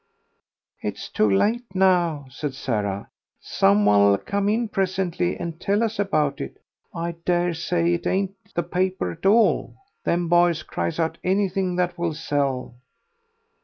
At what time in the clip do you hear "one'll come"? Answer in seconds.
3.85-4.49